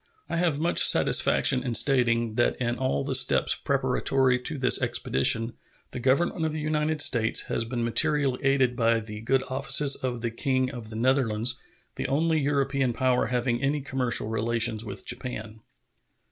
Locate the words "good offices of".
9.21-10.21